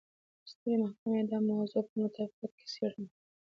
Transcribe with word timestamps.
سترې 0.51 0.75
محکمې 0.83 1.21
دا 1.31 1.37
موضوع 1.49 1.81
په 1.87 1.93
مطابقت 2.01 2.51
کې 2.57 2.65
څېړله. 2.73 3.07